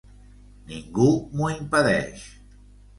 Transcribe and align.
Ningú 0.71 1.11
m'ho 1.37 1.53
impedeix. 1.59 2.29